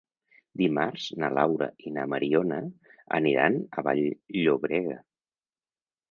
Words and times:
Dimarts 0.59 1.03
na 1.23 1.27
Laura 1.39 1.67
i 1.89 1.91
na 1.97 2.05
Mariona 2.13 2.57
aniran 3.17 3.59
a 3.59 3.83
Vall-llobrega. 3.89 4.97